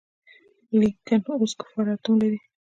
لکېن 0.79 1.21
اوس 1.39 1.51
کفار 1.59 1.85
آټوم 1.93 2.15
لري. 2.21 2.39